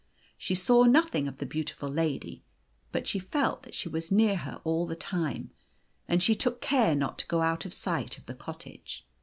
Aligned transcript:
She 0.35 0.55
saw 0.55 0.85
nothing 0.85 1.27
of 1.27 1.37
the 1.37 1.45
beautiful 1.45 1.87
lady, 1.87 2.43
but 2.91 3.05
she 3.07 3.19
felt 3.19 3.61
that 3.61 3.75
she 3.75 3.87
was 3.87 4.11
near 4.11 4.35
her 4.35 4.59
all 4.63 4.87
the 4.87 4.95
time; 4.95 5.51
and 6.07 6.23
she 6.23 6.33
took 6.35 6.59
care 6.59 6.95
not 6.95 7.19
to 7.19 7.27
go 7.27 7.43
out 7.43 7.65
of 7.65 7.71
sight 7.75 8.17
of 8.17 8.25
the 8.25 8.33
cottage. 8.33 9.05